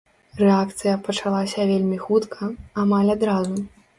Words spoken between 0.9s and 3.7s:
пачалася вельмі хутка, амаль адразу.